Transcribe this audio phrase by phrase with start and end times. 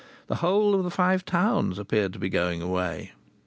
[0.25, 3.11] The whole of the Five Towns appeared to be going away.